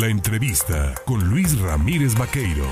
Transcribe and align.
La 0.00 0.08
entrevista 0.08 0.94
con 1.06 1.26
Luis 1.30 1.58
Ramírez 1.58 2.14
Vaqueiro. 2.18 2.66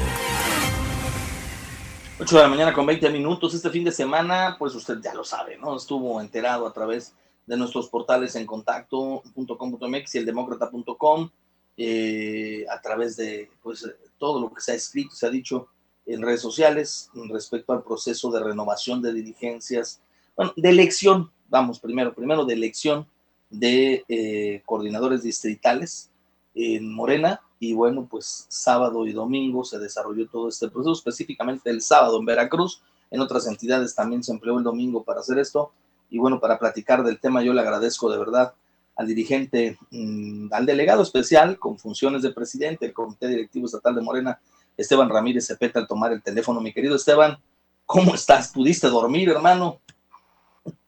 8 2.20 2.36
de 2.36 2.42
la 2.42 2.48
mañana 2.48 2.74
con 2.74 2.84
20 2.84 3.08
minutos. 3.08 3.54
Este 3.54 3.70
fin 3.70 3.82
de 3.82 3.92
semana, 3.92 4.56
pues 4.58 4.74
usted 4.74 4.98
ya 5.02 5.14
lo 5.14 5.24
sabe, 5.24 5.56
¿no? 5.56 5.74
Estuvo 5.74 6.20
enterado 6.20 6.66
a 6.66 6.72
través 6.74 7.14
de 7.46 7.56
nuestros 7.56 7.88
portales 7.88 8.36
en 8.36 8.44
contacto.com.mx 8.44 10.14
y 10.14 10.18
el 10.18 10.26
demócrata.com, 10.26 11.30
eh, 11.78 12.66
a 12.68 12.78
través 12.82 13.16
de 13.16 13.50
pues, 13.62 13.90
todo 14.18 14.38
lo 14.38 14.52
que 14.52 14.60
se 14.60 14.72
ha 14.72 14.74
escrito, 14.74 15.14
se 15.14 15.26
ha 15.26 15.30
dicho 15.30 15.68
en 16.04 16.20
redes 16.20 16.42
sociales 16.42 17.08
respecto 17.30 17.72
al 17.72 17.82
proceso 17.82 18.30
de 18.32 18.44
renovación 18.44 19.00
de 19.00 19.14
dirigencias, 19.14 20.02
bueno, 20.36 20.52
de 20.58 20.68
elección, 20.68 21.30
vamos, 21.48 21.80
primero, 21.80 22.12
primero 22.14 22.44
de 22.44 22.52
elección 22.52 23.06
de 23.48 24.04
eh, 24.08 24.62
coordinadores 24.66 25.22
distritales 25.22 26.10
en 26.54 26.92
Morena 26.92 27.40
y 27.58 27.74
bueno, 27.74 28.06
pues 28.10 28.46
sábado 28.48 29.06
y 29.06 29.12
domingo 29.12 29.64
se 29.64 29.78
desarrolló 29.78 30.28
todo 30.28 30.48
este 30.48 30.68
proceso, 30.68 30.92
específicamente 30.92 31.70
el 31.70 31.80
sábado 31.80 32.18
en 32.18 32.26
Veracruz, 32.26 32.82
en 33.10 33.20
otras 33.20 33.46
entidades 33.46 33.94
también 33.94 34.22
se 34.22 34.32
empleó 34.32 34.58
el 34.58 34.64
domingo 34.64 35.02
para 35.02 35.20
hacer 35.20 35.38
esto 35.38 35.72
y 36.10 36.18
bueno, 36.18 36.40
para 36.40 36.58
platicar 36.58 37.02
del 37.02 37.20
tema 37.20 37.42
yo 37.42 37.52
le 37.52 37.60
agradezco 37.60 38.10
de 38.10 38.18
verdad 38.18 38.54
al 38.96 39.06
dirigente, 39.06 39.78
mm, 39.90 40.52
al 40.52 40.66
delegado 40.66 41.02
especial 41.02 41.58
con 41.58 41.78
funciones 41.78 42.22
de 42.22 42.32
presidente, 42.32 42.86
el 42.86 42.92
Comité 42.92 43.26
Directivo 43.28 43.66
Estatal 43.66 43.94
de 43.94 44.02
Morena, 44.02 44.38
Esteban 44.76 45.08
Ramírez 45.08 45.46
Cepeta, 45.46 45.80
al 45.80 45.86
tomar 45.86 46.12
el 46.12 46.22
teléfono. 46.22 46.60
Mi 46.60 46.72
querido 46.72 46.96
Esteban, 46.96 47.38
¿cómo 47.86 48.14
estás? 48.14 48.52
¿Pudiste 48.52 48.88
dormir, 48.88 49.30
hermano? 49.30 49.80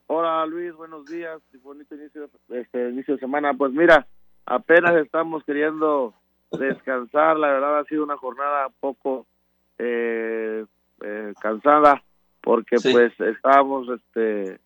Hola 0.07 0.45
Luis, 0.45 0.73
buenos 0.73 1.05
días, 1.05 1.41
bonito 1.61 1.95
inicio, 1.95 2.29
este, 2.49 2.89
inicio 2.89 3.15
de 3.15 3.19
semana. 3.19 3.53
Pues 3.53 3.73
mira, 3.73 4.07
apenas 4.47 4.95
estamos 4.95 5.43
queriendo 5.43 6.13
descansar, 6.51 7.37
la 7.37 7.49
verdad 7.49 7.79
ha 7.79 7.83
sido 7.83 8.03
una 8.03 8.17
jornada 8.17 8.69
poco 8.79 9.27
eh, 9.77 10.65
eh, 11.01 11.33
cansada 11.39 12.01
porque 12.41 12.77
pues 12.81 13.11
estábamos 13.19 13.89
este 13.89 14.59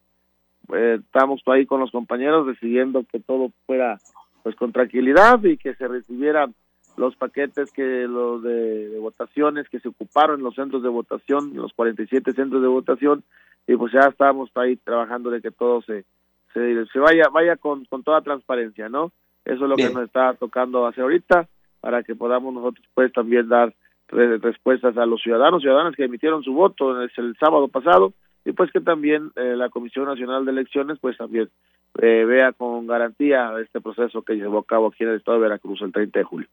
eh, 0.73 1.00
estábamos 1.03 1.42
ahí 1.47 1.66
con 1.66 1.80
los 1.80 1.92
compañeros 1.92 2.45
decidiendo 2.45 3.03
que 3.11 3.20
todo 3.20 3.52
fuera 3.66 3.97
pues 4.44 4.55
con 4.55 4.72
tranquilidad 4.72 5.44
y 5.44 5.58
que 5.58 5.73
se 5.73 5.88
recibieran 5.88 6.53
los 6.95 7.16
paquetes 7.16 7.72
que 7.72 8.05
los 8.08 8.44
de, 8.44 8.98
votaciones 9.00 9.67
que 9.70 9.80
se 9.80 9.88
ocuparon 9.88 10.39
en 10.39 10.44
los 10.44 10.55
centros 10.55 10.83
de 10.83 10.89
votación, 10.89 11.55
los 11.55 11.73
47 11.73 12.33
centros 12.33 12.61
de 12.61 12.67
votación 12.67 13.23
y 13.66 13.75
pues 13.75 13.92
ya 13.92 14.02
estábamos 14.02 14.52
ahí 14.55 14.75
trabajando 14.75 15.31
de 15.31 15.42
que 15.42 15.50
todo 15.50 15.81
se 15.81 16.05
se, 16.53 16.86
se 16.86 17.00
vaya 17.00 17.30
vaya 17.33 17.55
con, 17.55 17.86
con 17.86 18.03
toda 18.03 18.22
transparencia, 18.22 18.88
¿no? 18.88 19.11
Eso 19.45 19.64
es 19.64 19.70
lo 19.70 19.75
que 19.75 19.89
nos 19.89 20.03
está 20.03 20.34
tocando 20.36 20.86
hacer 20.86 21.03
ahorita 21.03 21.47
para 21.80 22.03
que 22.03 22.16
podamos 22.16 22.53
nosotros 22.53 22.86
pues 22.94 23.11
también 23.11 23.50
dar 23.50 23.73
respuestas 24.08 24.98
a 24.98 25.06
los 25.06 25.22
ciudadanos, 25.22 25.61
ciudadanas 25.61 25.95
que 25.95 26.03
emitieron 26.03 26.44
su 26.44 26.53
voto 26.53 27.02
el, 27.02 27.11
el 27.16 27.38
sábado 27.39 27.67
pasado 27.70 28.14
y 28.44 28.52
pues 28.52 28.72
que 28.72 28.81
también 28.81 29.31
eh, 29.36 29.56
la 29.56 29.70
Comisión 29.70 30.06
Nacional 30.06 30.45
de 30.45 30.52
Elecciones 30.52 30.98
pues 31.00 31.17
también 31.17 31.50
eh, 32.02 32.25
vea 32.25 32.52
con 32.53 32.88
garantía 32.88 33.53
este 33.61 33.81
proceso 33.81 34.22
que 34.22 34.36
llevó 34.36 34.59
a 34.59 34.66
cabo 34.66 34.88
aquí 34.88 35.03
en 35.03 35.11
el 35.11 35.17
estado 35.17 35.38
de 35.38 35.44
Veracruz 35.44 35.81
el 35.81 35.92
30 35.92 36.20
de 36.20 36.26
julio. 36.26 36.48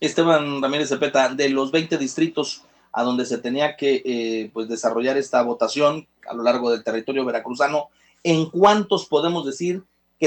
Esteban 0.00 0.60
Ramírez 0.60 0.88
Cepeta, 0.88 1.34
de 1.34 1.48
los 1.50 1.70
20 1.70 1.96
distritos 1.98 2.64
a 2.92 3.02
donde 3.02 3.24
se 3.24 3.38
tenía 3.38 3.76
que 3.76 4.02
eh, 4.04 4.50
pues 4.52 4.68
desarrollar 4.68 5.16
esta 5.16 5.42
votación 5.42 6.06
a 6.28 6.34
lo 6.34 6.42
largo 6.42 6.70
del 6.70 6.84
territorio 6.84 7.24
veracruzano, 7.24 7.88
¿en 8.22 8.50
cuántos 8.50 9.06
podemos 9.06 9.46
decir 9.46 9.82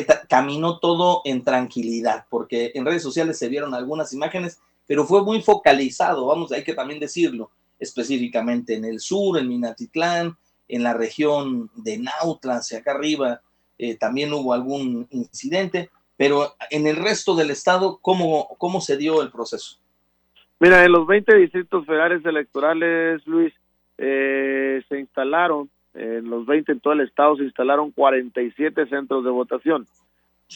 que 0.06 0.14
caminó 0.30 0.80
todo 0.80 1.22
en 1.26 1.44
tranquilidad? 1.44 2.26
Porque 2.30 2.72
en 2.76 2.86
redes 2.86 3.04
sociales 3.04 3.38
se 3.38 3.50
vieron 3.50 3.74
algunas 3.74 4.14
imágenes, 4.14 4.60
pero 4.86 5.06
fue 5.06 5.24
muy 5.24 5.42
focalizado, 5.42 6.26
vamos, 6.28 6.52
hay 6.52 6.64
que 6.64 6.74
también 6.74 7.00
decirlo, 7.00 7.52
específicamente 7.80 8.76
en 8.76 8.86
el 8.86 9.00
sur, 9.00 9.38
en 9.38 9.48
Minatitlán, 9.48 10.38
en 10.68 10.84
la 10.84 10.94
región 10.94 11.70
de 11.76 11.98
Nautla, 11.98 12.58
hacia 12.58 12.80
acá 12.80 12.92
arriba, 12.92 13.42
eh, 13.78 13.96
también 13.96 14.34
hubo 14.34 14.54
algún 14.54 15.08
incidente, 15.12 15.90
pero 16.16 16.56
en 16.70 16.88
el 16.88 16.96
resto 16.96 17.36
del 17.36 17.52
estado, 17.52 18.00
¿cómo, 18.02 18.56
cómo 18.58 18.82
se 18.82 18.98
dio 18.98 19.22
el 19.22 19.32
proceso? 19.32 19.78
Mira, 20.60 20.84
en 20.84 20.92
los 20.92 21.06
20 21.06 21.36
distritos 21.38 21.86
federales 21.86 22.26
electorales, 22.26 23.26
Luis, 23.28 23.54
eh, 23.98 24.82
se 24.90 25.00
instalaron, 25.00 25.70
en 25.98 26.30
los 26.30 26.46
20 26.46 26.72
en 26.72 26.80
todo 26.80 26.94
el 26.94 27.02
estado 27.02 27.36
se 27.38 27.44
instalaron 27.44 27.92
47 27.92 28.88
centros 28.88 29.24
de 29.24 29.30
votación. 29.30 29.86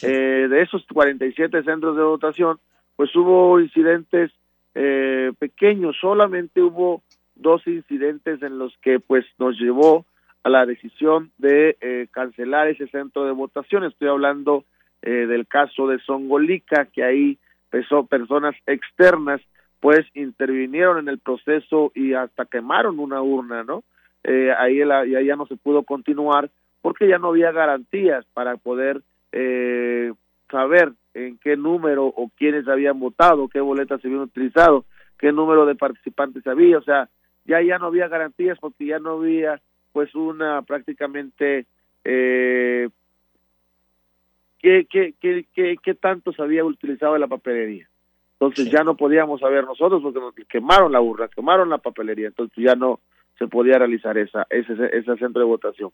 Eh, 0.02 0.46
de 0.48 0.62
esos 0.62 0.86
47 0.92 1.62
centros 1.64 1.96
de 1.96 2.02
votación, 2.02 2.58
pues 2.96 3.14
hubo 3.14 3.60
incidentes 3.60 4.30
eh, 4.74 5.32
pequeños, 5.38 5.96
solamente 6.00 6.62
hubo 6.62 7.02
dos 7.34 7.66
incidentes 7.66 8.42
en 8.42 8.58
los 8.58 8.76
que 8.78 9.00
pues 9.00 9.26
nos 9.38 9.58
llevó 9.58 10.06
a 10.44 10.48
la 10.48 10.66
decisión 10.66 11.30
de 11.38 11.76
eh, 11.80 12.08
cancelar 12.10 12.68
ese 12.68 12.86
centro 12.88 13.24
de 13.24 13.32
votación. 13.32 13.84
Estoy 13.84 14.08
hablando 14.08 14.64
eh, 15.02 15.26
del 15.26 15.46
caso 15.46 15.86
de 15.86 15.98
Songolica, 16.00 16.86
que 16.86 17.04
ahí 17.04 17.38
pesó 17.70 18.06
personas 18.06 18.54
externas, 18.66 19.40
pues 19.80 20.00
intervinieron 20.14 20.98
en 20.98 21.08
el 21.08 21.18
proceso 21.18 21.92
y 21.94 22.14
hasta 22.14 22.44
quemaron 22.44 22.98
una 22.98 23.20
urna, 23.22 23.64
¿no? 23.64 23.82
Eh, 24.24 24.52
ahí, 24.56 24.78
la, 24.78 25.00
ahí 25.00 25.26
ya 25.26 25.36
no 25.36 25.46
se 25.46 25.56
pudo 25.56 25.82
continuar 25.82 26.50
porque 26.80 27.08
ya 27.08 27.18
no 27.18 27.28
había 27.28 27.52
garantías 27.52 28.24
para 28.34 28.56
poder 28.56 29.02
eh, 29.32 30.12
saber 30.50 30.92
en 31.14 31.38
qué 31.38 31.56
número 31.56 32.06
o 32.06 32.30
quiénes 32.36 32.68
habían 32.68 32.98
votado, 32.98 33.48
qué 33.48 33.60
boletas 33.60 34.00
se 34.00 34.08
habían 34.08 34.22
utilizado, 34.22 34.84
qué 35.18 35.32
número 35.32 35.66
de 35.66 35.74
participantes 35.74 36.46
había, 36.46 36.78
o 36.78 36.82
sea, 36.82 37.08
ya 37.44 37.60
ya 37.60 37.78
no 37.78 37.86
había 37.86 38.08
garantías 38.08 38.58
porque 38.60 38.86
ya 38.86 38.98
no 38.98 39.12
había 39.12 39.60
pues 39.92 40.14
una 40.14 40.62
prácticamente 40.62 41.66
eh, 42.04 42.88
qué, 44.58 44.86
qué, 44.90 45.14
qué, 45.20 45.46
qué, 45.54 45.76
qué 45.82 45.94
tanto 45.94 46.32
se 46.32 46.42
había 46.42 46.64
utilizado 46.64 47.18
la 47.18 47.28
papelería. 47.28 47.88
Entonces 48.34 48.70
ya 48.70 48.82
no 48.82 48.96
podíamos 48.96 49.40
saber 49.40 49.64
nosotros 49.64 50.02
porque 50.02 50.18
nos 50.18 50.34
quemaron 50.48 50.90
la 50.90 51.00
urna, 51.00 51.28
quemaron 51.28 51.68
la 51.68 51.78
papelería, 51.78 52.28
entonces 52.28 52.56
ya 52.56 52.74
no 52.74 53.00
se 53.42 53.48
podía 53.48 53.76
realizar 53.76 54.16
esa, 54.18 54.46
ese, 54.50 54.72
ese 54.92 55.16
centro 55.16 55.40
de 55.40 55.46
votación. 55.46 55.90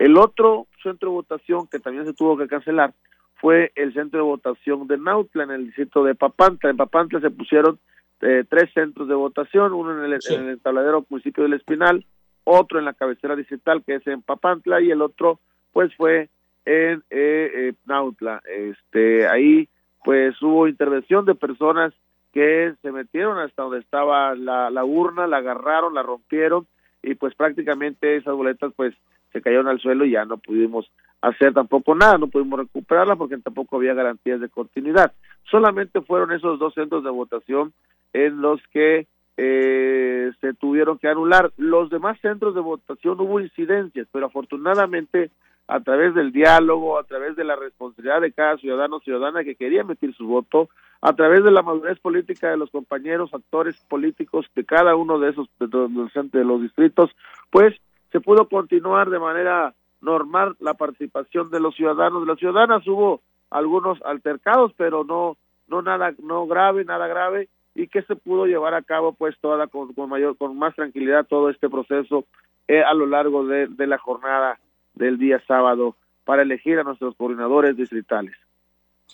El 0.00 0.16
otro 0.18 0.66
centro 0.82 1.10
de 1.10 1.14
votación 1.14 1.68
que 1.68 1.78
también 1.78 2.04
se 2.04 2.12
tuvo 2.12 2.36
que 2.36 2.48
cancelar 2.48 2.92
fue 3.36 3.70
el 3.76 3.94
centro 3.94 4.18
de 4.18 4.24
votación 4.24 4.88
de 4.88 4.98
Nautla 4.98 5.44
en 5.44 5.52
el 5.52 5.66
distrito 5.66 6.02
de 6.02 6.16
Papantla. 6.16 6.70
En 6.70 6.76
Papantla 6.76 7.20
se 7.20 7.30
pusieron 7.30 7.78
eh, 8.20 8.42
tres 8.48 8.72
centros 8.74 9.06
de 9.06 9.14
votación, 9.14 9.74
uno 9.74 9.92
en 9.96 10.12
el, 10.12 10.18
en 10.30 10.48
el 10.48 10.60
tabladero 10.60 11.06
municipio 11.08 11.44
del 11.44 11.52
Espinal, 11.52 12.04
otro 12.42 12.80
en 12.80 12.84
la 12.84 12.94
cabecera 12.94 13.36
digital 13.36 13.84
que 13.86 13.94
es 13.94 14.06
en 14.08 14.22
Papantla 14.22 14.80
y 14.80 14.90
el 14.90 15.00
otro 15.00 15.38
pues 15.72 15.94
fue 15.94 16.30
en 16.64 17.04
eh, 17.10 17.50
eh, 17.54 17.72
Nautla. 17.86 18.42
Este, 18.44 19.28
ahí 19.28 19.68
pues 20.02 20.34
hubo 20.42 20.66
intervención 20.66 21.24
de 21.26 21.36
personas 21.36 21.94
que 22.32 22.74
se 22.82 22.90
metieron 22.90 23.38
hasta 23.38 23.62
donde 23.62 23.78
estaba 23.78 24.34
la, 24.34 24.68
la 24.70 24.84
urna, 24.84 25.28
la 25.28 25.36
agarraron, 25.36 25.94
la 25.94 26.02
rompieron 26.02 26.66
y 27.02 27.14
pues 27.14 27.34
prácticamente 27.34 28.16
esas 28.16 28.34
boletas 28.34 28.72
pues 28.76 28.94
se 29.32 29.42
cayeron 29.42 29.68
al 29.68 29.80
suelo 29.80 30.04
y 30.04 30.12
ya 30.12 30.24
no 30.24 30.38
pudimos 30.38 30.90
hacer 31.20 31.52
tampoco 31.52 31.94
nada, 31.94 32.18
no 32.18 32.28
pudimos 32.28 32.60
recuperarla 32.60 33.16
porque 33.16 33.36
tampoco 33.38 33.76
había 33.76 33.94
garantías 33.94 34.40
de 34.40 34.48
continuidad. 34.48 35.12
Solamente 35.50 36.00
fueron 36.00 36.32
esos 36.32 36.58
dos 36.58 36.74
centros 36.74 37.04
de 37.04 37.10
votación 37.10 37.72
en 38.12 38.40
los 38.40 38.60
que 38.72 39.06
eh, 39.36 40.32
se 40.40 40.54
tuvieron 40.54 40.98
que 40.98 41.08
anular. 41.08 41.52
Los 41.56 41.90
demás 41.90 42.18
centros 42.20 42.54
de 42.54 42.60
votación 42.60 43.20
hubo 43.20 43.40
incidencias, 43.40 44.06
pero 44.12 44.26
afortunadamente 44.26 45.30
a 45.68 45.80
través 45.80 46.14
del 46.14 46.32
diálogo, 46.32 46.98
a 46.98 47.04
través 47.04 47.36
de 47.36 47.44
la 47.44 47.54
responsabilidad 47.54 48.20
de 48.20 48.32
cada 48.32 48.56
ciudadano 48.56 48.96
o 48.96 49.00
ciudadana 49.00 49.44
que 49.44 49.54
quería 49.54 49.82
emitir 49.82 50.14
su 50.14 50.26
voto, 50.26 50.68
a 51.00 51.12
través 51.12 51.44
de 51.44 51.50
la 51.50 51.62
madurez 51.62 52.00
política 52.00 52.50
de 52.50 52.56
los 52.56 52.70
compañeros, 52.70 53.32
actores 53.32 53.76
políticos 53.88 54.46
de 54.56 54.64
cada 54.64 54.96
uno 54.96 55.18
de 55.18 55.30
esos 55.30 55.48
de 55.58 56.44
los 56.44 56.62
distritos, 56.62 57.10
pues 57.50 57.74
se 58.10 58.20
pudo 58.20 58.48
continuar 58.48 59.10
de 59.10 59.18
manera 59.18 59.74
normal 60.00 60.56
la 60.58 60.74
participación 60.74 61.50
de 61.50 61.60
los 61.60 61.74
ciudadanos, 61.76 62.22
de 62.22 62.28
las 62.28 62.38
ciudadanas. 62.38 62.86
Hubo 62.86 63.20
algunos 63.50 64.00
altercados, 64.02 64.72
pero 64.76 65.04
no 65.04 65.36
no 65.68 65.82
nada 65.82 66.14
no 66.22 66.46
grave, 66.46 66.84
nada 66.84 67.06
grave 67.06 67.48
y 67.74 67.88
que 67.88 68.02
se 68.02 68.16
pudo 68.16 68.46
llevar 68.46 68.74
a 68.74 68.82
cabo 68.82 69.12
pues 69.12 69.36
toda 69.40 69.66
con, 69.68 69.94
mayor 70.08 70.36
con 70.36 70.58
más 70.58 70.74
tranquilidad 70.74 71.26
todo 71.26 71.50
este 71.50 71.68
proceso 71.68 72.24
eh, 72.66 72.82
a 72.82 72.92
lo 72.94 73.06
largo 73.06 73.46
de, 73.46 73.68
la 73.86 73.98
jornada 73.98 74.58
del 74.98 75.18
día 75.18 75.42
sábado 75.46 75.96
para 76.24 76.42
elegir 76.42 76.78
a 76.78 76.84
nuestros 76.84 77.14
coordinadores 77.16 77.76
distritales. 77.76 78.34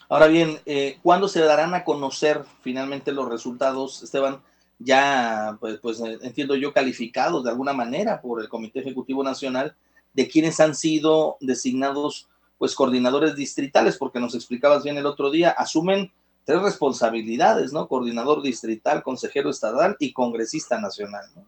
Ahora 0.08 0.26
bien, 0.26 0.58
eh, 0.66 0.98
¿cuándo 1.02 1.28
se 1.28 1.40
darán 1.40 1.75
a 1.75 1.84
conocer 1.84 2.42
finalmente 2.62 3.12
los 3.12 3.28
resultados, 3.28 4.02
Esteban? 4.02 4.40
Ya, 4.78 5.56
pues, 5.60 5.78
pues 5.78 6.00
eh, 6.00 6.19
entiendo 6.22 6.56
yo, 6.56 6.72
calificados 6.72 7.44
de 7.44 7.50
alguna 7.50 7.72
manera 7.72 8.20
por 8.20 8.40
el 8.40 8.48
Comité 8.48 8.81
Ejecutivo 8.81 9.22
Nacional 9.22 9.76
de 10.12 10.28
quienes 10.28 10.58
han 10.60 10.75
sido 10.75 11.36
designados 11.40 12.28
pues 12.58 12.75
coordinadores 12.75 13.37
distritales, 13.37 13.96
porque 13.98 14.20
nos 14.20 14.34
explicabas 14.34 14.84
bien 14.84 14.96
el 14.96 15.06
otro 15.06 15.30
día, 15.30 15.50
asumen 15.50 16.12
tres 16.44 16.62
responsabilidades, 16.62 17.72
¿no? 17.72 17.88
Coordinador 17.88 18.42
distrital, 18.42 19.02
consejero 19.02 19.50
estatal 19.50 19.96
y 19.98 20.12
congresista 20.12 20.80
nacional, 20.80 21.25
¿no? 21.34 21.44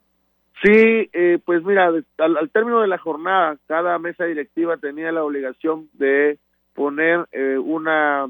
Sí, 0.63 1.11
eh, 1.13 1.39
pues 1.45 1.63
mira, 1.65 1.93
al, 2.19 2.51
término 2.51 2.81
de 2.81 2.89
la 2.89 2.99
jornada, 2.99 3.59
cada 3.67 3.99
mesa 3.99 4.25
directiva 4.25 4.79
tenía 4.79 5.13
la 5.13 5.23
obligación 5.23 5.89
de 5.93 6.39
poner 6.75 7.27
eh, 7.33 7.59
una 7.59 8.27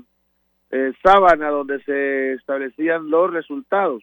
eh, 0.71 0.93
sábana 1.05 1.51
donde 1.51 1.81
se 1.85 2.33
establecían 2.33 3.11
los 3.11 3.33
resultados. 3.33 4.03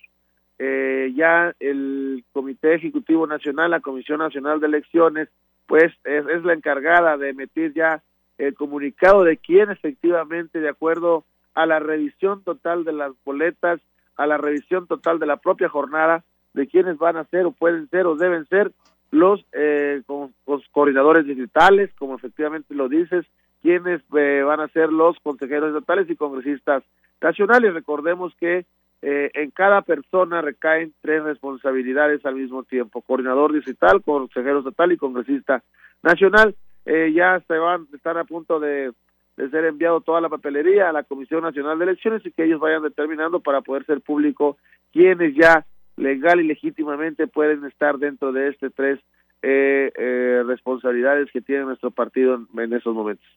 ya 0.57 1.53
el 1.59 2.23
Comité 2.31 2.75
Ejecutivo 2.75 3.27
Nacional, 3.27 3.71
la 3.71 3.81
Comisión 3.81 4.19
Nacional 4.19 4.61
de 4.61 4.67
Elecciones, 4.67 5.27
pues 5.67 5.91
es, 6.05 6.25
es 6.27 6.43
la 6.45 6.53
encargada 6.53 7.17
de 7.17 7.29
emitir 7.29 7.73
ya 7.73 8.01
el 8.37 8.53
comunicado 8.53 9.23
de 9.23 9.37
quién 9.37 9.69
efectivamente, 9.69 10.59
de 10.59 10.69
acuerdo 10.69 11.25
a 11.53 11.65
la 11.65 11.79
revisión 11.79 12.43
total 12.43 12.85
de 12.85 12.93
las 12.93 13.11
boletas, 13.25 13.81
a 14.15 14.25
la 14.25 14.37
revisión 14.37 14.87
total 14.87 15.19
de 15.19 15.25
la 15.25 15.37
propia 15.37 15.67
jornada, 15.67 16.23
de 16.53 16.67
quiénes 16.67 16.97
van 16.97 17.17
a 17.17 17.25
ser 17.25 17.45
o 17.45 17.51
pueden 17.51 17.89
ser 17.89 18.05
o 18.05 18.15
deben 18.15 18.45
ser 18.47 18.71
los, 19.11 19.45
eh, 19.53 20.01
los 20.47 20.67
coordinadores 20.71 21.25
digitales, 21.25 21.91
como 21.99 22.15
efectivamente 22.15 22.73
lo 22.73 22.89
dices, 22.89 23.25
quienes 23.61 24.01
eh, 24.17 24.41
van 24.43 24.59
a 24.59 24.67
ser 24.69 24.91
los 24.91 25.17
consejeros 25.19 25.69
estatales 25.73 26.09
y 26.09 26.15
congresistas 26.15 26.83
nacionales. 27.21 27.73
Recordemos 27.73 28.33
que 28.39 28.65
eh, 29.01 29.31
en 29.35 29.51
cada 29.51 29.81
persona 29.83 30.41
recaen 30.41 30.93
tres 31.01 31.23
responsabilidades 31.23 32.25
al 32.25 32.35
mismo 32.35 32.63
tiempo, 32.63 33.01
coordinador 33.01 33.53
digital, 33.53 34.01
consejero 34.01 34.59
estatal 34.59 34.91
y 34.91 34.97
congresista 34.97 35.63
nacional. 36.01 36.55
ya 36.85 37.39
se 37.47 37.57
van, 37.57 37.87
están 37.93 38.17
a 38.17 38.25
punto 38.25 38.59
de, 38.59 38.91
de 39.37 39.49
ser 39.49 39.65
enviado 39.65 40.01
toda 40.01 40.21
la 40.21 40.29
papelería 40.29 40.89
a 40.89 40.93
la 40.93 41.03
Comisión 41.03 41.43
Nacional 41.43 41.77
de 41.77 41.85
Elecciones 41.85 42.25
y 42.25 42.31
que 42.31 42.45
ellos 42.45 42.59
vayan 42.59 42.83
determinando 42.83 43.39
para 43.39 43.61
poder 43.61 43.85
ser 43.85 44.01
público 44.01 44.57
quienes 44.91 45.35
ya 45.35 45.65
legal 45.95 46.39
y 46.39 46.47
legítimamente 46.47 47.27
pueden 47.27 47.65
estar 47.65 47.97
dentro 47.97 48.31
de 48.31 48.49
este 48.49 48.69
tres 48.69 48.99
eh, 49.41 49.91
eh, 49.97 50.43
responsabilidades 50.45 51.29
que 51.31 51.41
tiene 51.41 51.65
nuestro 51.65 51.91
partido 51.91 52.47
en, 52.57 52.73
esos 52.73 52.95
momentos. 52.95 53.27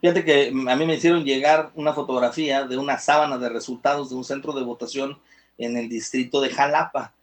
Fíjate 0.00 0.24
que 0.24 0.48
a 0.48 0.76
mí 0.76 0.86
me 0.86 0.94
hicieron 0.94 1.24
llegar 1.24 1.70
una 1.74 1.92
fotografía 1.92 2.66
de 2.66 2.78
una 2.78 2.98
sábana 2.98 3.36
de 3.38 3.50
resultados 3.50 4.10
de 4.10 4.16
un 4.16 4.24
centro 4.24 4.52
de 4.54 4.64
votación 4.64 5.18
en 5.58 5.76
el 5.76 5.88
distrito 5.88 6.40
de 6.40 6.50
Jalapa 6.50 7.14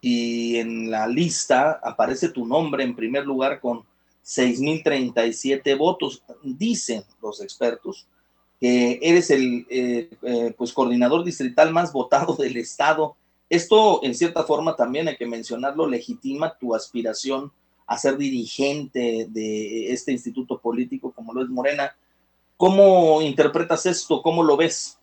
y 0.00 0.56
en 0.56 0.90
la 0.90 1.06
lista 1.06 1.78
aparece 1.82 2.30
tu 2.30 2.46
nombre 2.46 2.84
en 2.84 2.96
primer 2.96 3.26
lugar 3.26 3.60
con 3.60 3.82
6.037 4.24 5.76
votos. 5.76 6.22
Dicen 6.42 7.02
los 7.20 7.42
expertos 7.42 8.06
que 8.58 8.98
eres 9.02 9.30
el 9.30 9.66
eh, 9.68 10.54
pues 10.56 10.72
coordinador 10.72 11.22
distrital 11.24 11.72
más 11.72 11.92
votado 11.92 12.34
del 12.34 12.56
estado 12.56 13.16
esto, 13.48 14.00
en 14.02 14.14
cierta 14.14 14.42
forma, 14.42 14.76
también 14.76 15.08
hay 15.08 15.16
que 15.16 15.26
mencionarlo, 15.26 15.88
legitima 15.88 16.56
tu 16.58 16.74
aspiración 16.74 17.50
a 17.86 17.96
ser 17.96 18.18
dirigente 18.18 19.26
de 19.30 19.92
este 19.92 20.12
instituto 20.12 20.58
político 20.58 21.12
como 21.12 21.32
lo 21.32 21.42
es 21.42 21.48
Morena. 21.48 21.96
¿Cómo 22.56 23.22
interpretas 23.22 23.86
esto? 23.86 24.20
¿Cómo 24.20 24.42
lo 24.42 24.56
ves? 24.56 25.00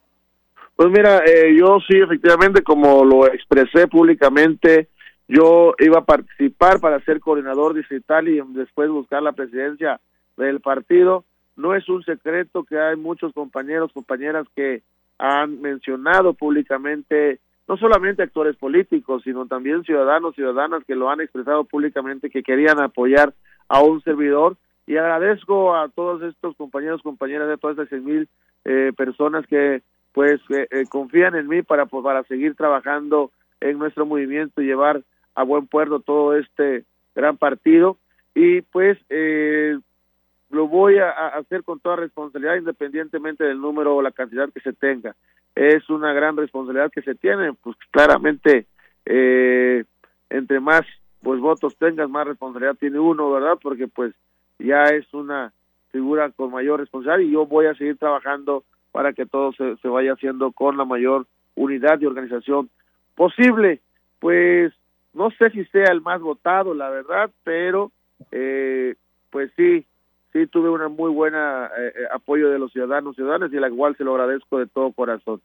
Pues 0.75 0.89
mira, 0.89 1.23
eh, 1.25 1.55
yo 1.57 1.79
sí, 1.87 1.97
efectivamente, 1.97 2.61
como 2.61 3.03
lo 3.03 3.25
expresé 3.27 3.87
públicamente, 3.87 4.89
yo 5.27 5.73
iba 5.79 5.99
a 5.99 6.05
participar 6.05 6.79
para 6.79 7.03
ser 7.05 7.19
coordinador 7.19 7.73
distrital 7.73 8.27
y 8.27 8.39
después 8.49 8.89
buscar 8.89 9.23
la 9.23 9.31
presidencia 9.31 9.99
del 10.37 10.59
partido. 10.59 11.23
No 11.55 11.73
es 11.73 11.87
un 11.89 12.03
secreto 12.03 12.63
que 12.63 12.77
hay 12.77 12.97
muchos 12.97 13.33
compañeros, 13.33 13.91
compañeras 13.93 14.45
que 14.55 14.83
han 15.17 15.61
mencionado 15.61 16.33
públicamente 16.33 17.39
no 17.67 17.77
solamente 17.77 18.23
actores 18.23 18.55
políticos, 18.55 19.23
sino 19.23 19.47
también 19.47 19.83
ciudadanos, 19.83 20.35
ciudadanas 20.35 20.83
que 20.85 20.95
lo 20.95 21.09
han 21.09 21.21
expresado 21.21 21.63
públicamente 21.63 22.29
que 22.29 22.43
querían 22.43 22.79
apoyar 22.79 23.33
a 23.67 23.81
un 23.81 24.01
servidor. 24.01 24.57
Y 24.87 24.97
agradezco 24.97 25.75
a 25.75 25.89
todos 25.89 26.21
estos 26.21 26.55
compañeros, 26.55 27.01
compañeras 27.01 27.47
de 27.47 27.57
todas 27.57 27.75
estas 27.75 27.89
seis 27.89 28.03
mil 28.03 28.29
eh, 28.65 28.91
personas 28.95 29.45
que 29.47 29.81
pues 30.13 30.39
eh, 30.49 30.67
eh, 30.71 30.85
confían 30.87 31.35
en 31.35 31.47
mí 31.47 31.63
para, 31.63 31.87
pues, 31.87 32.03
para 32.03 32.23
seguir 32.23 32.55
trabajando 32.55 33.31
en 33.59 33.79
nuestro 33.79 34.05
movimiento 34.05 34.61
y 34.61 34.67
llevar 34.67 35.01
a 35.33 35.43
buen 35.43 35.67
puerto 35.67 35.99
todo 35.99 36.35
este 36.35 36.85
gran 37.15 37.37
partido. 37.37 37.97
Y 38.35 38.61
pues 38.61 38.97
lo 40.55 40.67
voy 40.67 40.97
a, 40.97 41.09
hacer 41.09 41.63
con 41.63 41.79
toda 41.79 41.97
responsabilidad 41.97 42.55
independientemente 42.55 43.43
del 43.43 43.59
número 43.59 43.95
o 43.95 44.01
la 44.01 44.11
cantidad 44.11 44.49
que 44.51 44.61
se 44.61 44.73
tenga 44.73 45.15
es 45.53 45.89
una 45.89 46.13
gran 46.13 46.35
responsabilidad 46.35 46.91
que 46.91 47.01
se 47.01 47.15
tiene, 47.15 47.53
pues 47.53 47.77
claramente 47.91 48.65
eh, 49.05 49.83
entre 50.29 50.59
más 50.59 50.81
pues 51.21 51.39
votos 51.39 51.75
tengas, 51.77 52.09
más 52.09 52.27
responsabilidad 52.27 52.75
tiene 52.75 52.99
uno, 52.99 53.31
¿verdad? 53.31 53.57
Porque 53.61 53.87
pues 53.87 54.13
ya 54.59 54.83
es 54.85 55.11
una 55.13 55.51
figura 55.91 56.29
con 56.31 56.51
mayor 56.51 56.79
responsabilidad 56.79 57.29
y 57.29 57.33
yo 57.33 57.45
voy 57.45 57.65
a 57.67 57.75
seguir 57.75 57.97
trabajando 57.97 58.63
para 58.91 59.13
que 59.13 59.25
todo 59.25 59.51
se, 59.53 59.75
se 59.77 59.87
vaya 59.87 60.13
haciendo 60.13 60.51
con 60.51 60.77
la 60.77 60.85
mayor 60.85 61.25
unidad 61.55 61.99
y 61.99 62.05
organización 62.05 62.69
posible. 63.15 63.81
Pues 64.19 64.73
no 65.13 65.31
sé 65.31 65.49
si 65.51 65.65
sea 65.65 65.91
el 65.91 66.01
más 66.01 66.21
votado, 66.21 66.73
la 66.73 66.89
verdad, 66.89 67.31
pero 67.43 67.91
eh, 68.31 68.95
pues 69.29 69.51
sí, 69.55 69.85
sí 70.35 70.47
tuve 70.47 70.69
una 70.69 70.89
muy 70.89 71.11
buena 71.11 71.67
eh, 71.67 71.93
eh, 71.95 72.07
apoyo 72.13 72.49
de 72.49 72.59
los 72.59 72.69
ciudadanos 72.73 73.13
y 73.13 73.15
ciudadanas 73.15 73.53
y 73.53 73.55
la 73.55 73.71
cual 73.71 73.95
se 73.95 74.03
lo 74.03 74.11
agradezco 74.11 74.59
de 74.59 74.67
todo 74.67 74.91
corazón. 74.91 75.41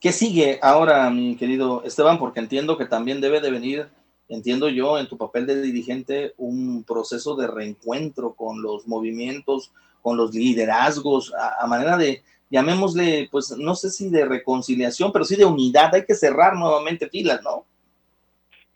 ¿Qué 0.00 0.12
sigue 0.12 0.60
ahora, 0.62 1.10
mi 1.10 1.34
querido 1.36 1.82
Esteban? 1.82 2.18
Porque 2.20 2.38
entiendo 2.38 2.78
que 2.78 2.86
también 2.86 3.20
debe 3.20 3.40
de 3.40 3.50
venir, 3.50 3.88
entiendo 4.28 4.68
yo, 4.68 4.96
en 4.96 5.08
tu 5.08 5.18
papel 5.18 5.46
de 5.46 5.60
dirigente, 5.60 6.34
un 6.36 6.84
proceso 6.84 7.34
de 7.34 7.48
reencuentro 7.48 8.34
con 8.34 8.62
los 8.62 8.86
movimientos, 8.86 9.72
con 10.02 10.16
los 10.16 10.32
liderazgos, 10.32 11.32
a, 11.34 11.66
manera 11.66 11.96
de, 11.96 12.22
llamémosle, 12.50 13.28
pues 13.32 13.56
no 13.58 13.74
sé 13.74 13.90
si 13.90 14.08
de 14.08 14.24
reconciliación, 14.24 15.10
pero 15.10 15.24
sí 15.24 15.34
de 15.34 15.46
unidad. 15.46 15.92
Hay 15.92 16.04
que 16.04 16.14
cerrar 16.14 16.54
nuevamente 16.54 17.08
filas, 17.08 17.42
¿no? 17.42 17.64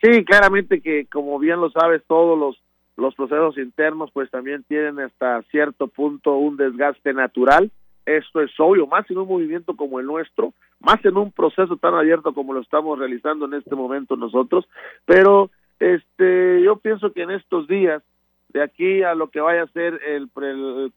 Sí, 0.02 0.24
claramente 0.24 0.80
que 0.80 1.06
como 1.06 1.38
bien 1.38 1.60
lo 1.60 1.70
sabes, 1.70 2.02
todos 2.08 2.36
los 2.36 2.56
los 2.98 3.14
procesos 3.14 3.56
internos 3.58 4.10
pues 4.12 4.28
también 4.28 4.64
tienen 4.64 4.98
hasta 4.98 5.40
cierto 5.50 5.86
punto 5.86 6.36
un 6.36 6.56
desgaste 6.56 7.14
natural. 7.14 7.70
Esto 8.04 8.40
es 8.40 8.50
obvio, 8.58 8.86
más 8.86 9.08
en 9.10 9.18
un 9.18 9.28
movimiento 9.28 9.76
como 9.76 10.00
el 10.00 10.06
nuestro, 10.06 10.52
más 10.80 11.04
en 11.04 11.16
un 11.16 11.30
proceso 11.30 11.76
tan 11.76 11.94
abierto 11.94 12.34
como 12.34 12.54
lo 12.54 12.60
estamos 12.60 12.98
realizando 12.98 13.46
en 13.46 13.54
este 13.54 13.74
momento 13.76 14.16
nosotros, 14.16 14.66
pero 15.04 15.50
este 15.78 16.60
yo 16.62 16.76
pienso 16.76 17.12
que 17.12 17.22
en 17.22 17.30
estos 17.30 17.68
días 17.68 18.02
de 18.48 18.62
aquí 18.62 19.02
a 19.02 19.14
lo 19.14 19.28
que 19.28 19.40
vaya 19.40 19.62
a 19.62 19.68
ser 19.68 20.00
el, 20.06 20.30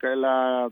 la 0.02 0.70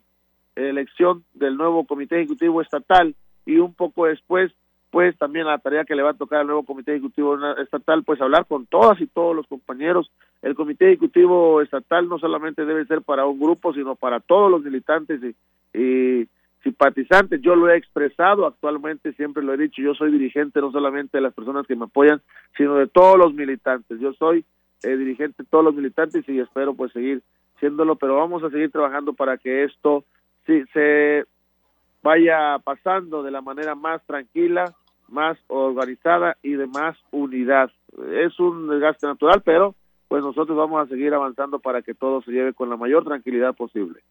elección 0.56 1.24
del 1.34 1.58
nuevo 1.58 1.86
comité 1.86 2.18
ejecutivo 2.18 2.62
estatal 2.62 3.13
y 3.46 3.58
un 3.58 3.74
poco 3.75 4.06
después 4.06 4.51
pues 4.91 5.17
también 5.17 5.46
la 5.46 5.60
tarea 5.60 5.86
que 5.86 5.96
le 5.96 6.03
va 6.03 6.12
a 6.12 6.17
tocar 6.17 6.39
al 6.39 6.48
nuevo 6.48 6.63
comité 6.63 6.93
ejecutivo 6.93 7.38
estatal 7.58 8.03
pues 8.03 8.19
hablar 8.22 8.46
con 8.48 8.65
todas 8.65 9.00
y 9.01 9.08
todos 9.08 9.36
los 9.36 9.46
compañeros 9.48 10.12
el 10.41 10.55
comité 10.55 10.88
ejecutivo 10.88 11.62
estatal 11.62 12.08
no 12.08 12.17
solamente 12.17 12.65
debe 12.65 12.86
ser 12.86 13.01
para 13.01 13.25
un 13.25 13.39
grupo, 13.39 13.74
sino 13.74 13.96
para 13.96 14.19
todos 14.19 14.50
los 14.50 14.63
militantes 14.63 15.22
y, 15.74 16.27
simpatizantes. 16.63 17.41
Yo 17.41 17.55
lo 17.55 17.69
he 17.69 17.77
expresado 17.77 18.46
actualmente, 18.46 19.13
siempre 19.13 19.41
lo 19.41 19.53
he 19.53 19.58
dicho, 19.58 19.81
yo 19.81 19.93
soy 19.93 20.12
dirigente 20.12 20.60
no 20.60 20.72
solamente 20.74 21.17
de 21.17 21.22
las 21.22 21.34
personas 21.34 21.65
que 21.65 21.75
me 21.75 21.86
apoyan, 21.86 22.22
sino 22.58 22.75
de 22.75 22.88
todos 22.88 23.17
los 23.17 23.34
militantes. 23.34 23.98
Yo 24.00 24.12
soy 24.12 24.43
eh, 24.84 24.98
dirigente 24.98 25.43
de 25.43 25.50
todos 25.50 25.63
los 25.63 25.74
militantes 25.74 26.27
y 26.27 26.38
espero 26.38 26.74
pues 26.74 26.91
seguir 26.91 27.22
siéndolo, 27.62 27.96
pero 27.96 28.17
vamos 28.17 28.43
a 28.43 28.50
seguir 28.50 28.72
trabajando 28.72 29.13
para 29.13 29.38
que 29.38 29.63
esto 29.63 30.03
sí, 30.46 30.63
se 30.74 31.24
vaya 32.01 32.60
pasando 32.60 33.24
de 33.24 33.31
la 33.31 33.41
manera 33.41 33.75
más 33.75 34.05
tranquila, 34.05 34.65
más 35.10 35.38
organizada 35.48 36.38
y 36.42 36.54
de 36.54 36.68
más 36.68 36.98
unidad. 37.12 37.70
Es 38.13 38.39
un 38.39 38.70
desgaste 38.70 39.08
natural, 39.08 39.42
pero 39.44 39.75
pues 40.08 40.24
nosotros 40.24 40.58
vamos 40.58 40.84
a 40.84 40.89
seguir 40.89 41.13
avanzando 41.13 41.60
para 41.60 41.82
que 41.82 41.94
todo 41.94 42.22
se 42.22 42.32
lleve 42.32 42.54
con 42.54 42.70
la 42.70 42.78
mayor 42.78 43.04
tranquilidad 43.06 43.54
posible. 43.56 44.01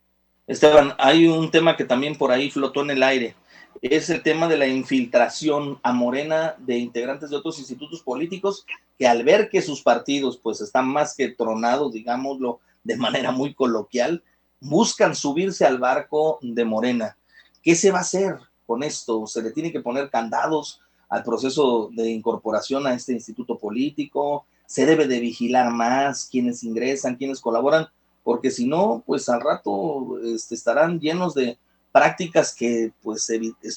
Esteban, 0.47 0.93
hay 0.99 1.27
un 1.27 1.51
tema 1.51 1.77
que 1.77 1.85
también 1.85 2.17
por 2.17 2.31
ahí 2.31 2.51
flotó 2.51 2.83
en 2.83 2.91
el 2.91 3.03
aire, 3.03 3.35
es 3.83 4.11
el 4.11 4.23
tema 4.23 4.49
de 4.49 4.57
la 4.57 4.67
infiltración 4.67 5.79
a 5.83 5.93
Morena 5.93 6.55
de 6.59 6.79
integrantes 6.79 7.31
de 7.31 7.37
otros 7.37 7.59
institutos 7.59 8.03
políticos 8.03 8.67
que 8.99 9.07
al 9.07 9.23
ver 9.25 9.49
que 9.49 9.63
sus 9.63 9.83
partidos 9.83 10.37
pues 10.37 10.61
están 10.61 10.89
más 10.89 11.15
que 11.15 11.29
tronados, 11.29 11.93
digámoslo 11.93 12.61
de 12.83 12.97
manera 12.97 13.31
muy 13.31 13.55
coloquial, 13.55 14.23
buscan 14.61 15.15
subirse 15.15 15.65
al 15.65 15.79
barco 15.79 16.39
de 16.43 16.65
Morena. 16.65 17.17
¿Qué 17.63 17.75
se 17.75 17.91
va 17.91 17.99
a 17.99 18.03
hacer 18.03 18.37
con 18.67 18.83
esto? 18.83 19.27
¿Se 19.27 19.43
le 19.43 19.53
tiene 19.53 19.71
que 19.71 19.81
poner 19.81 20.11
candados 20.11 20.81
al 21.09 21.23
proceso 21.23 21.91
de 21.93 22.11
incorporación 22.11 22.87
a 22.87 22.95
este 22.95 23.13
instituto 23.13 23.59
político? 23.59 24.45
se 24.69 24.85
debe 24.85 25.09
de 25.09 25.19
vigilar 25.19 25.73
más 25.73 26.29
quienes 26.31 26.63
ingresan, 26.63 27.17
quienes 27.17 27.41
colaboran, 27.41 27.87
porque 28.23 28.51
si 28.51 28.69
no, 28.69 29.03
pues 29.07 29.27
al 29.31 29.41
rato 29.41 30.19
este, 30.23 30.55
estarán 30.55 31.01
llenos 31.01 31.35
de 31.35 31.57
prácticas 31.91 32.55
que 32.55 32.93
pues 33.03 33.27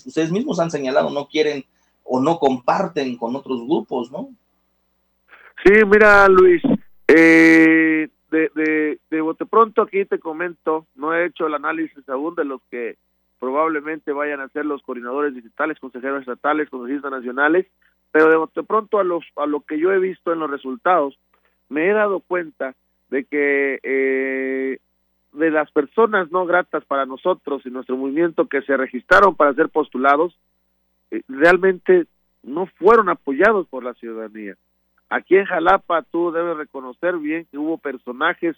ustedes 0.06 0.32
mismos 0.34 0.60
han 0.60 0.70
señalado 0.70 1.10
no 1.10 1.30
quieren 1.30 1.64
o 2.04 2.20
no 2.20 2.40
comparten 2.40 3.16
con 3.16 3.34
otros 3.38 3.66
grupos, 3.66 4.12
¿no? 4.12 4.32
Sí, 5.64 5.72
mira 5.86 6.28
Luis, 6.28 6.62
eh, 7.08 8.10
de, 8.30 8.52
de, 8.54 9.00
de 9.10 9.22
bote 9.22 9.46
pronto 9.46 9.84
aquí 9.84 10.04
te 10.04 10.20
comento, 10.20 10.88
no 10.96 11.14
he 11.14 11.28
hecho 11.28 11.48
el 11.48 11.54
análisis 11.54 12.08
aún 12.10 12.36
de 12.36 12.44
los 12.44 12.62
que 12.70 12.98
probablemente 13.42 14.14
vayan 14.14 14.40
a 14.40 14.50
ser 14.50 14.68
los 14.68 14.84
coordinadores 14.84 15.34
digitales, 15.34 15.80
consejeros 15.80 16.22
estatales, 16.22 16.70
consejeros 16.70 17.12
nacionales, 17.12 17.66
pero 18.12 18.48
de 18.54 18.64
pronto 18.64 19.00
a, 19.00 19.04
los, 19.04 19.26
a 19.36 19.48
lo 19.48 19.62
que 19.62 19.80
yo 19.80 19.92
he 19.92 19.98
visto 19.98 20.32
en 20.32 20.38
los 20.38 20.52
resultados, 20.52 21.18
me 21.68 21.90
he 21.90 21.92
dado 21.92 22.20
cuenta 22.20 22.76
de 23.10 23.26
que 23.26 23.80
eh, 23.82 24.78
de 25.34 25.50
las 25.50 25.72
personas 25.72 26.32
no 26.32 26.46
gratas 26.46 26.86
para 26.86 27.08
nosotros 27.08 27.66
y 27.66 27.72
nuestro 27.72 27.98
movimiento 27.98 28.46
que 28.46 28.62
se 28.62 28.78
registraron 28.78 29.36
para 29.36 29.56
ser 29.56 29.70
postulados, 29.70 30.38
eh, 31.10 31.24
realmente 31.28 32.06
no 32.44 32.68
fueron 32.68 33.10
apoyados 33.10 33.68
por 33.70 33.84
la 33.84 33.96
ciudadanía. 33.96 34.54
Aquí 35.10 35.36
en 35.36 35.46
Jalapa 35.46 36.04
tú 36.04 36.32
debes 36.32 36.58
reconocer 36.58 37.18
bien 37.18 37.48
que 37.50 37.58
hubo 37.58 37.80
personajes 37.80 38.56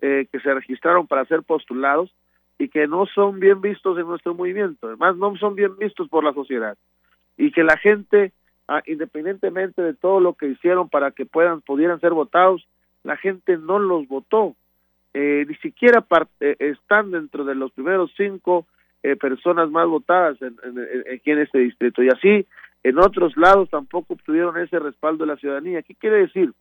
eh, 0.00 0.28
que 0.30 0.38
se 0.38 0.54
registraron 0.54 1.08
para 1.08 1.24
ser 1.24 1.42
postulados 1.42 2.14
y 2.60 2.68
que 2.68 2.86
no 2.86 3.06
son 3.06 3.40
bien 3.40 3.62
vistos 3.62 3.98
en 3.98 4.06
nuestro 4.06 4.34
movimiento, 4.34 4.86
además 4.86 5.16
no 5.16 5.34
son 5.38 5.54
bien 5.54 5.76
vistos 5.78 6.08
por 6.08 6.22
la 6.22 6.34
sociedad 6.34 6.76
y 7.38 7.52
que 7.52 7.64
la 7.64 7.78
gente, 7.78 8.32
ah, 8.68 8.82
independientemente 8.86 9.80
de 9.80 9.94
todo 9.94 10.20
lo 10.20 10.34
que 10.34 10.46
hicieron 10.46 10.90
para 10.90 11.10
que 11.10 11.24
puedan 11.24 11.62
pudieran 11.62 11.98
ser 12.00 12.12
votados, 12.12 12.68
la 13.02 13.16
gente 13.16 13.56
no 13.56 13.78
los 13.78 14.06
votó, 14.06 14.56
eh, 15.14 15.46
ni 15.48 15.54
siquiera 15.56 16.04
eh, 16.40 16.56
están 16.58 17.10
dentro 17.10 17.46
de 17.46 17.54
los 17.54 17.72
primeros 17.72 18.12
cinco 18.14 18.66
eh, 19.02 19.16
personas 19.16 19.70
más 19.70 19.88
votadas 19.88 20.36
en, 20.42 20.54
aquí 21.14 21.30
en 21.30 21.38
este 21.38 21.60
distrito 21.60 22.02
y 22.02 22.08
así 22.08 22.46
en 22.82 22.98
otros 22.98 23.38
lados 23.38 23.70
tampoco 23.70 24.12
obtuvieron 24.12 24.58
ese 24.58 24.78
respaldo 24.78 25.24
de 25.24 25.32
la 25.32 25.38
ciudadanía. 25.38 25.82
¿Qué 25.82 25.94
quiere 25.94 26.18
decir? 26.18 26.52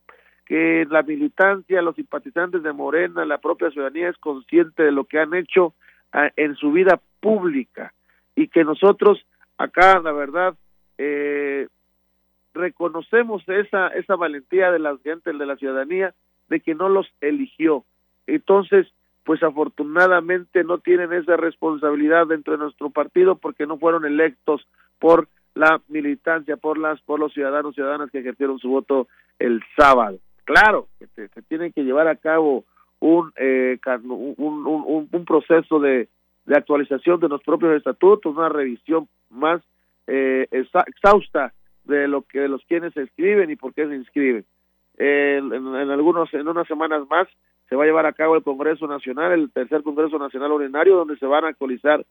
Que 0.45 0.87
la 0.89 1.03
militancia, 1.03 1.81
los 1.81 1.95
simpatizantes 1.95 2.63
de 2.63 2.71
Morena, 2.71 3.25
la 3.25 3.39
propia 3.39 3.69
ciudadanía 3.69 4.07
es 4.09 4.17
consciente 4.17 4.83
de 4.83 4.93
lo 4.93 5.03
que 5.03 5.19
han 5.19 5.33
hecho 5.33 5.73
en 6.13 6.55
su 6.55 6.71
vida 6.71 6.99
pública 7.19 7.93
y 8.35 8.47
que 8.47 8.63
nosotros 8.63 9.25
acá, 9.57 9.99
la 9.99 10.11
verdad, 10.11 10.55
eh, 10.97 11.67
reconocemos 12.53 13.43
esa, 13.47 13.89
esa 13.89 14.15
valentía 14.15 14.71
de 14.71 14.79
las 14.79 15.01
gentes 15.01 15.37
de 15.37 15.45
la 15.45 15.55
ciudadanía 15.57 16.13
de 16.49 16.59
que 16.59 16.75
no 16.75 16.89
los 16.89 17.07
eligió. 17.21 17.85
Entonces, 18.27 18.87
pues 19.23 19.43
afortunadamente 19.43 20.63
no 20.63 20.79
tienen 20.79 21.13
esa 21.13 21.37
responsabilidad 21.37 22.27
dentro 22.27 22.53
de 22.53 22.63
nuestro 22.63 22.89
partido 22.89 23.35
porque 23.35 23.67
no 23.67 23.77
fueron 23.77 24.05
electos 24.05 24.67
por 24.97 25.27
la 25.53 25.81
militancia, 25.87 26.57
por 26.57 26.77
las 26.77 27.01
por 27.01 27.19
los 27.19 27.33
ciudadanos 27.33 27.75
ciudadanas 27.75 28.09
que 28.11 28.19
ejercieron 28.19 28.59
su 28.59 28.69
voto 28.69 29.07
el 29.37 29.61
sábado. 29.77 30.17
Claro, 30.45 30.87
que 30.97 31.07
se, 31.07 31.41
tiene 31.43 31.71
que 31.71 31.83
llevar 31.83 32.07
a 32.07 32.15
cabo 32.15 32.65
un, 32.99 33.31
eh, 33.37 33.77
un, 34.03 35.07
un, 35.11 35.25
proceso 35.25 35.79
de, 35.79 36.09
de 36.45 36.55
actualización 36.55 37.19
de 37.19 37.29
los 37.29 37.41
propios 37.43 37.75
estatutos, 37.75 38.35
una 38.35 38.49
revisión 38.49 39.07
más 39.29 39.61
eh, 40.07 40.47
exhausta 40.51 41.53
de 41.85 42.07
lo 42.07 42.23
que 42.23 42.39
de 42.41 42.49
los 42.49 42.63
quienes 42.65 42.93
se 42.93 43.01
inscriben 43.01 43.49
y 43.49 43.55
por 43.55 43.73
qué 43.73 43.87
se 43.87 43.95
inscriben. 43.95 44.45
en, 44.97 45.53
en, 45.53 45.91
algunos 45.91 46.33
en 46.33 46.47
unas 46.47 46.67
semanas 46.67 47.07
más 47.09 47.27
se 47.69 47.75
va 47.75 47.83
a 47.83 47.87
llevar 47.87 48.05
a 48.07 48.13
cabo 48.13 48.35
el 48.35 48.43
Congreso 48.43 48.87
Nacional, 48.87 49.31
el 49.31 49.51
tercer 49.51 49.83
Congreso 49.83 50.17
Nacional 50.17 50.51
Ordinario, 50.51 50.97
donde 50.97 51.17
se 51.17 51.27
van 51.27 51.45
a 51.45 51.49
actualizar 51.49 52.03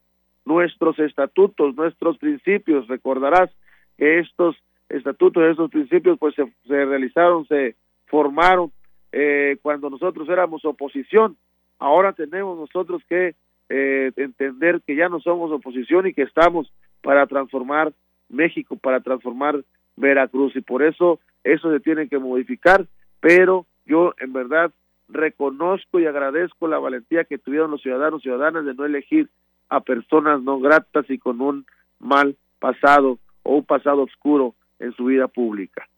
nuestros 0.45 0.99
estatutos, 1.01 1.75
nuestros 1.75 2.17
principios. 2.19 2.87
Recordarás 2.87 3.51
que 3.97 4.21
estos 4.21 4.57
estatutos, 4.89 5.43
estos 5.45 5.71
principios, 5.71 6.19
pues 6.19 6.35
se, 6.35 6.45
realizaron, 6.67 7.47
se 7.47 7.75
formaron 8.07 8.71
eh, 9.13 9.59
cuando 9.63 9.91
nosotros 9.91 10.29
éramos 10.29 10.65
oposición. 10.65 11.37
Ahora 11.79 12.13
tenemos 12.13 12.59
nosotros 12.59 13.03
que 13.09 13.35
eh, 13.69 14.13
entender 14.17 14.81
que 14.87 14.97
ya 14.97 15.09
no 15.09 15.21
somos 15.21 15.53
oposición 15.53 16.07
y 16.07 16.15
que 16.15 16.23
estamos 16.23 16.73
para 17.03 17.27
transformar 17.27 17.93
México, 18.29 18.77
para 18.77 19.01
transformar 19.01 19.65
Veracruz 19.97 20.55
y 20.57 20.61
por 20.61 20.83
eso 20.83 21.21
eso 21.45 21.73
se 21.73 21.81
tiene 21.81 22.09
que 22.09 22.19
modificar, 22.19 22.87
pero 23.21 23.67
yo 23.87 24.15
en 24.19 24.33
verdad 24.33 24.73
reconozco 25.09 25.99
y 25.99 26.07
agradezco 26.07 26.69
la 26.69 26.79
valentía 26.79 27.25
que 27.25 27.39
tuvieron 27.39 27.71
los 27.71 27.83
ciudadanos 27.83 28.21
y 28.21 28.25
ciudadanas 28.25 28.65
de 28.65 28.75
no 28.75 28.85
elegir 28.85 29.29
a 29.69 29.81
personas 29.81 30.43
no 30.43 30.61
gratas 30.61 31.09
y 31.09 31.19
con 31.19 31.41
un 31.41 31.67
mal 31.99 32.37
pasado 32.59 33.19
o 33.43 33.57
un 33.57 33.65
pasado 33.65 34.03
oscuro 34.03 34.55
en 34.79 34.93
su 34.93 35.07
vida 35.07 35.29
pública. 35.29 35.89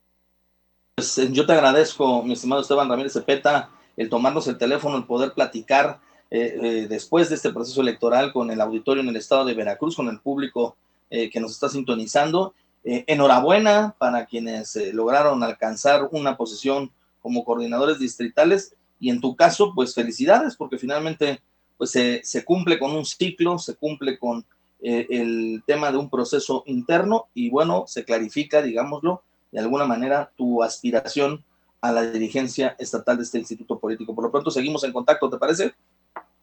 Pues, 1.00 1.16
eh, 1.16 1.30
yo 1.33 1.47
te 1.47 1.54
agradezco, 1.54 2.23
mi 2.23 2.35
estimado 2.35 2.61
Esteban 2.61 2.87
Ramírez 2.87 3.14
Cepeta, 3.14 3.71
el 3.97 4.11
tomarnos 4.11 4.47
el 4.49 4.59
teléfono, 4.59 4.99
el 4.99 5.07
poder 5.07 5.33
platicar 5.33 5.99
eh, 6.30 6.59
eh, 6.62 6.87
después 6.90 7.30
de 7.30 7.37
este 7.37 7.54
proceso 7.54 7.80
electoral 7.80 8.35
con 8.35 8.50
el 8.50 8.61
auditorio 8.61 9.02
en 9.02 9.09
el 9.09 9.16
estado 9.16 9.47
de 9.47 9.54
Veracruz, 9.54 9.97
con 9.97 10.09
el 10.09 10.21
público 10.21 10.76
que 11.09 11.40
nos 11.40 11.52
está 11.52 11.71
sintonizando. 11.71 12.52
enhorabuena 12.85 13.95
para 13.97 14.26
quienes 14.26 14.76
lograron 14.92 15.42
alcanzar 15.42 16.07
una 16.12 16.37
posición 16.37 16.92
como 17.23 17.47
coordinadores 17.47 17.99
distritales 17.99 18.75
y 19.00 19.09
en 19.09 19.23
tu 19.23 19.35
caso, 19.35 19.73
pues 19.75 19.95
felicidades, 19.95 20.54
porque 20.54 20.76
finalmente 20.76 21.40
pues 21.78 21.92
se, 21.92 22.45
cumple 22.45 22.78
con 22.78 22.90
un 22.90 23.07
ciclo, 23.07 23.59
se 23.59 23.75
cumple 23.75 24.19
con 24.19 24.45
eh, 24.83 25.07
el 25.09 25.62
tema 25.66 25.90
de 25.90 25.97
un 25.97 26.11
proceso 26.11 26.62
interno 26.66 27.28
y 27.35 27.49
bueno, 27.49 27.85
se 27.87 28.04
clarifica, 28.04 28.61
digámoslo, 28.61 29.23
de 29.52 29.61
alguna 29.61 29.87
manera 29.87 30.30
tu 30.37 30.62
aspiración 30.62 31.45
a 31.80 31.92
la 31.92 32.02
dirigencia 32.11 32.76
estatal 32.78 33.16
de 33.16 33.23
este 33.23 33.38
instituto 33.38 33.78
político. 33.78 34.14
Por 34.14 34.25
lo 34.25 34.30
pronto 34.30 34.50
seguimos 34.50 34.85
en 34.85 34.92
contacto, 34.92 35.30
¿te 35.30 35.38
parece? 35.38 35.75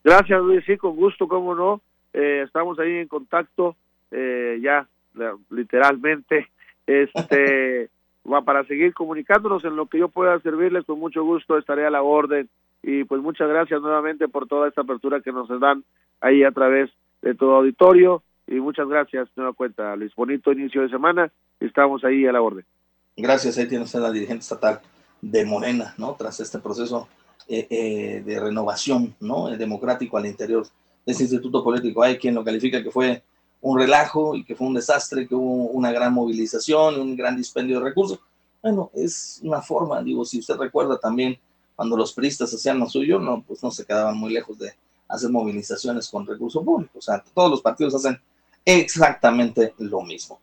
Gracias, 0.03 0.41
Luis, 0.41 0.63
sí, 0.65 0.77
con 0.77 0.95
gusto, 0.95 1.27
cómo 1.27 1.53
no. 1.53 1.81
Eh, 2.13 2.43
estamos 2.45 2.79
ahí 2.79 2.93
en 2.97 3.07
contacto, 3.07 3.75
eh, 4.11 4.59
ya 4.61 4.87
literalmente, 5.49 6.47
este, 6.87 7.89
para 8.45 8.63
seguir 8.65 8.93
comunicándonos 8.93 9.63
en 9.65 9.75
lo 9.75 9.87
que 9.87 9.99
yo 9.99 10.09
pueda 10.09 10.39
servirles, 10.39 10.85
con 10.85 10.99
mucho 10.99 11.23
gusto 11.23 11.57
estaré 11.57 11.85
a 11.85 11.91
la 11.91 12.01
orden. 12.01 12.49
Y 12.83 13.03
pues 13.03 13.21
muchas 13.21 13.49
gracias 13.49 13.81
nuevamente 13.81 14.27
por 14.27 14.47
toda 14.47 14.67
esta 14.67 14.81
apertura 14.81 15.21
que 15.21 15.31
nos 15.31 15.47
dan 15.59 15.83
ahí 16.21 16.43
a 16.43 16.51
través 16.51 16.89
de 17.21 17.35
todo 17.35 17.55
auditorio. 17.55 18.23
Y 18.45 18.55
muchas 18.55 18.87
gracias 18.87 19.27
nueva 19.35 19.51
cuenta 19.53 19.95
Luis. 19.95 20.15
Bonito 20.15 20.53
inicio 20.53 20.83
de 20.83 20.89
semana. 20.89 21.29
Estamos 21.59 22.05
ahí 22.05 22.25
a 22.25 22.31
la 22.31 22.41
orden 22.41 22.63
gracias 23.17 23.57
ahí 23.57 23.67
tiene 23.67 23.83
usted 23.83 23.99
la 23.99 24.11
dirigente 24.11 24.43
estatal 24.43 24.79
de 25.21 25.45
Morena 25.45 25.93
no 25.97 26.15
tras 26.15 26.39
este 26.39 26.59
proceso 26.59 27.07
eh, 27.47 27.67
eh, 27.69 28.23
de 28.25 28.39
renovación 28.39 29.15
no 29.19 29.47
democrático 29.57 30.17
al 30.17 30.25
interior 30.25 30.65
de 31.05 31.11
este 31.11 31.23
instituto 31.23 31.63
político 31.63 32.03
hay 32.03 32.17
quien 32.17 32.35
lo 32.35 32.43
califica 32.43 32.81
que 32.81 32.91
fue 32.91 33.23
un 33.61 33.79
relajo 33.79 34.35
y 34.35 34.43
que 34.43 34.55
fue 34.55 34.67
un 34.67 34.73
desastre, 34.73 35.27
que 35.27 35.35
hubo 35.35 35.69
una 35.71 35.91
gran 35.91 36.13
movilización, 36.13 36.99
un 36.99 37.15
gran 37.15 37.35
dispendio 37.35 37.79
de 37.79 37.85
recursos. 37.85 38.19
Bueno, 38.61 38.91
es 38.93 39.39
una 39.43 39.61
forma, 39.61 40.01
digo, 40.01 40.25
si 40.25 40.39
usted 40.39 40.55
recuerda 40.55 40.97
también 40.97 41.37
cuando 41.75 41.95
los 41.95 42.13
priistas 42.13 42.53
hacían 42.53 42.79
lo 42.79 42.89
suyo, 42.89 43.19
no, 43.19 43.43
pues 43.45 43.61
no 43.63 43.71
se 43.71 43.85
quedaban 43.85 44.17
muy 44.17 44.33
lejos 44.33 44.57
de 44.57 44.73
hacer 45.07 45.29
movilizaciones 45.29 46.09
con 46.09 46.25
recursos 46.25 46.63
públicos. 46.63 46.97
O 46.97 47.01
sea, 47.01 47.23
todos 47.33 47.51
los 47.51 47.61
partidos 47.61 47.95
hacen 47.95 48.19
exactamente 48.65 49.73
lo 49.77 50.01
mismo. 50.01 50.39